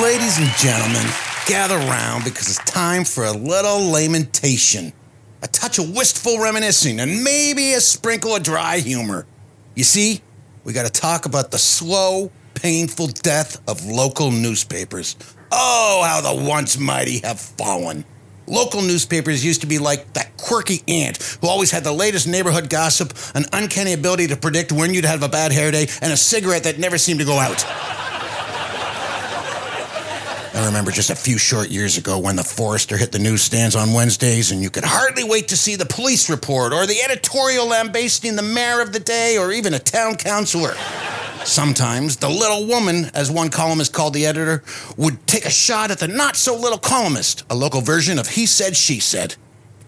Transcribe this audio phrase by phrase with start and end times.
[0.00, 1.06] Ladies and gentlemen,
[1.44, 4.90] gather round because it's time for a little lamentation,
[5.42, 9.26] a touch of wistful reminiscing, and maybe a sprinkle of dry humor.
[9.74, 10.22] You see,
[10.64, 15.14] we got to talk about the slow, painful death of local newspapers.
[15.52, 18.06] Oh, how the once mighty have fallen.
[18.46, 22.70] Local newspapers used to be like that quirky aunt who always had the latest neighborhood
[22.70, 26.16] gossip, an uncanny ability to predict when you'd have a bad hair day, and a
[26.16, 27.62] cigarette that never seemed to go out.
[30.62, 33.92] I remember just a few short years ago when the Forester hit the newsstands on
[33.92, 38.36] Wednesdays, and you could hardly wait to see the police report or the editorial lambasting
[38.36, 40.74] the mayor of the day or even a town councilor.
[41.44, 44.62] Sometimes the little woman, as one columnist called the editor,
[44.96, 48.46] would take a shot at the not so little columnist, a local version of He
[48.46, 49.34] Said, She Said.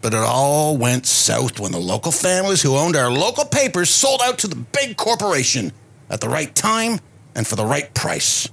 [0.00, 4.20] But it all went south when the local families who owned our local papers sold
[4.24, 5.70] out to the big corporation
[6.10, 6.98] at the right time
[7.36, 8.48] and for the right price.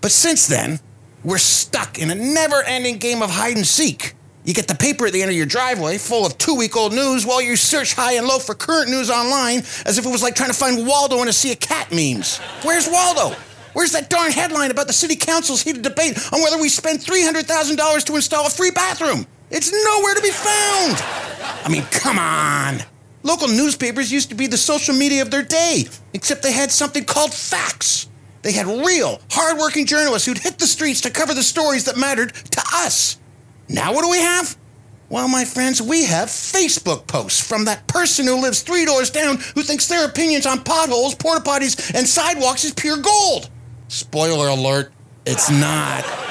[0.00, 0.80] But since then,
[1.24, 4.14] we're stuck in a never ending game of hide and seek.
[4.44, 6.92] You get the paper at the end of your driveway full of two week old
[6.92, 10.22] news while you search high and low for current news online as if it was
[10.22, 12.38] like trying to find Waldo in a sea of cat memes.
[12.64, 13.36] Where's Waldo?
[13.72, 18.04] Where's that darn headline about the city council's heated debate on whether we spend $300,000
[18.04, 19.26] to install a free bathroom?
[19.50, 21.02] It's nowhere to be found.
[21.64, 22.80] I mean, come on.
[23.22, 27.04] Local newspapers used to be the social media of their day, except they had something
[27.04, 28.08] called facts.
[28.42, 32.34] They had real, hardworking journalists who'd hit the streets to cover the stories that mattered
[32.34, 33.18] to us.
[33.68, 34.56] Now, what do we have?
[35.08, 39.36] Well, my friends, we have Facebook posts from that person who lives three doors down
[39.54, 43.50] who thinks their opinions on potholes, porta potties, and sidewalks is pure gold.
[43.88, 44.92] Spoiler alert,
[45.26, 46.21] it's not.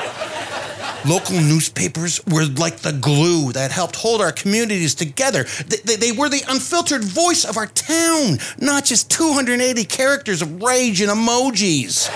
[1.05, 5.45] Local newspapers were like the glue that helped hold our communities together.
[5.65, 10.61] They, they, they, were the unfiltered voice of our town, not just 280 characters of
[10.61, 12.07] rage and emojis.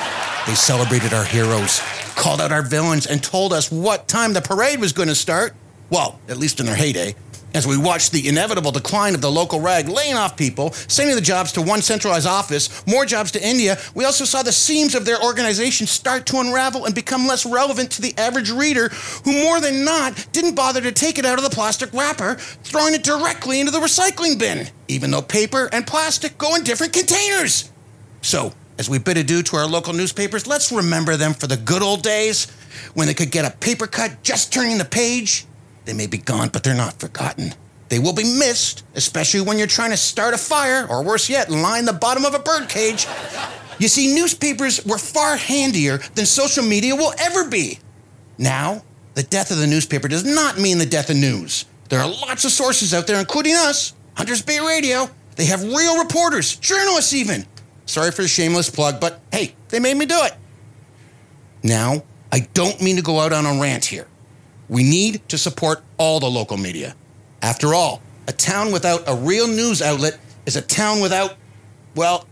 [0.46, 1.82] They celebrated our heroes,
[2.16, 5.56] called out our villains, and told us what time the parade was going to start.
[5.90, 7.16] Well, at least in their heyday.
[7.56, 11.22] As we watched the inevitable decline of the local rag, laying off people, sending the
[11.22, 15.06] jobs to one centralized office, more jobs to India, we also saw the seams of
[15.06, 18.90] their organization start to unravel and become less relevant to the average reader
[19.24, 22.94] who, more than not, didn't bother to take it out of the plastic wrapper, throwing
[22.94, 27.72] it directly into the recycling bin, even though paper and plastic go in different containers.
[28.22, 31.82] So, as we bid adieu to our local newspapers, let's remember them for the good
[31.82, 32.52] old days
[32.96, 35.46] when they could get a paper cut just turning the page
[35.86, 37.54] they may be gone, but they're not forgotten.
[37.90, 41.52] They will be missed, especially when you're trying to start a fire, or worse yet,
[41.52, 43.08] line the bottom of a birdcage.
[43.78, 47.80] You see, newspapers were far handier than social media will ever be.
[48.38, 51.66] Now, the death of the newspaper does not mean the death of news.
[51.90, 55.10] There are lots of sources out there, including us, Hunters Bay Radio.
[55.36, 57.46] They have real reporters, journalists even.
[57.86, 60.34] Sorry for the shameless plug, but hey, they made me do it.
[61.64, 64.08] Now, I don't mean to go out on a rant here.
[64.70, 66.96] We need to support all the local media.
[67.42, 71.36] After all, a town without a real news outlet is a town without,
[71.96, 72.28] well,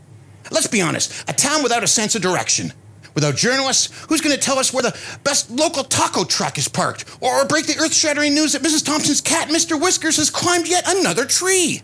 [0.51, 2.73] let's be honest, a town without a sense of direction.
[3.13, 7.05] Without journalists, who's going to tell us where the best local taco truck is parked?
[7.21, 8.83] Or break the earth shattering news that Mrs.
[8.83, 9.79] Thompson's cat, Mr.
[9.79, 11.83] Whiskers, has climbed yet another tree?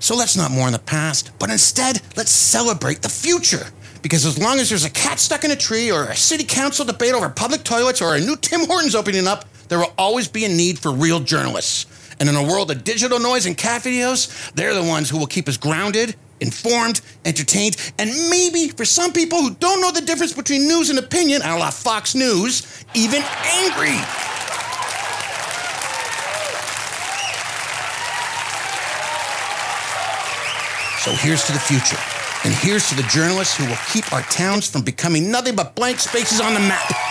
[0.00, 3.68] So let's not mourn the past, but instead, let's celebrate the future.
[4.02, 6.84] Because as long as there's a cat stuck in a tree, or a city council
[6.84, 10.44] debate over public toilets, or a new Tim Hortons opening up, there will always be
[10.44, 11.86] a need for real journalists.
[12.20, 15.26] And in a world of digital noise and cat videos, they're the ones who will
[15.26, 20.32] keep us grounded, informed, entertained, and maybe for some people who don't know the difference
[20.32, 23.98] between news and opinion, a la Fox News, even angry.
[31.04, 31.98] So here's to the future.
[32.44, 35.98] And here's to the journalists who will keep our towns from becoming nothing but blank
[35.98, 37.03] spaces on the map.